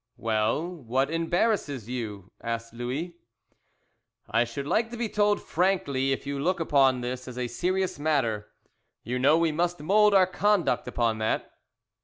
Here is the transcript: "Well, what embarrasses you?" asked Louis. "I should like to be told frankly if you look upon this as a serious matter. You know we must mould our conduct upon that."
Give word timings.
"Well, 0.17 0.67
what 0.67 1.11
embarrasses 1.11 1.87
you?" 1.87 2.31
asked 2.41 2.73
Louis. 2.73 3.17
"I 4.27 4.45
should 4.45 4.65
like 4.65 4.89
to 4.89 4.97
be 4.97 5.07
told 5.07 5.39
frankly 5.39 6.11
if 6.11 6.25
you 6.25 6.39
look 6.39 6.59
upon 6.59 7.01
this 7.01 7.27
as 7.27 7.37
a 7.37 7.47
serious 7.47 7.99
matter. 7.99 8.51
You 9.03 9.19
know 9.19 9.37
we 9.37 9.51
must 9.51 9.79
mould 9.79 10.15
our 10.15 10.25
conduct 10.25 10.87
upon 10.87 11.19
that." 11.19 11.51